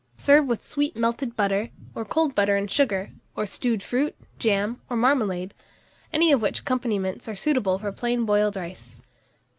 Serve 0.17 0.47
with 0.47 0.63
sweet 0.63 0.95
melted 0.97 1.35
butter, 1.35 1.69
or 1.93 2.03
cold 2.03 2.33
butter 2.33 2.55
and 2.57 2.71
sugar, 2.71 3.11
or 3.35 3.45
stewed 3.45 3.83
fruit, 3.83 4.15
jam, 4.39 4.81
or 4.89 4.97
marmalade; 4.97 5.53
any 6.11 6.31
of 6.31 6.41
which 6.41 6.61
accompaniments 6.61 7.27
are 7.27 7.35
suitable 7.35 7.77
for 7.77 7.91
plain 7.91 8.25
boiled 8.25 8.55
rice. 8.55 9.03